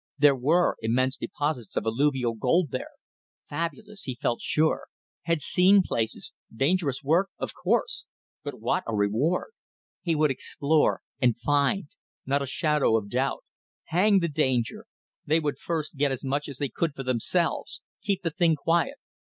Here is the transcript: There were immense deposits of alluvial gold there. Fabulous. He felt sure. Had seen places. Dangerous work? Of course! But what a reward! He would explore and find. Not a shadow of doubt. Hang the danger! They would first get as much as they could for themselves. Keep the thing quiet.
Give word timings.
There 0.17 0.35
were 0.35 0.77
immense 0.81 1.15
deposits 1.15 1.75
of 1.77 1.85
alluvial 1.85 2.33
gold 2.33 2.71
there. 2.71 2.89
Fabulous. 3.47 4.01
He 4.01 4.17
felt 4.19 4.41
sure. 4.41 4.87
Had 5.25 5.41
seen 5.41 5.83
places. 5.85 6.33
Dangerous 6.51 7.03
work? 7.03 7.29
Of 7.37 7.53
course! 7.53 8.07
But 8.43 8.59
what 8.59 8.83
a 8.87 8.95
reward! 8.95 9.51
He 10.01 10.15
would 10.15 10.31
explore 10.31 11.01
and 11.21 11.37
find. 11.37 11.89
Not 12.25 12.41
a 12.41 12.47
shadow 12.47 12.97
of 12.97 13.11
doubt. 13.11 13.43
Hang 13.89 14.21
the 14.21 14.27
danger! 14.27 14.87
They 15.27 15.39
would 15.39 15.59
first 15.59 15.95
get 15.97 16.11
as 16.11 16.23
much 16.25 16.49
as 16.49 16.57
they 16.57 16.69
could 16.69 16.95
for 16.95 17.03
themselves. 17.03 17.83
Keep 18.01 18.23
the 18.23 18.31
thing 18.31 18.55
quiet. 18.55 18.95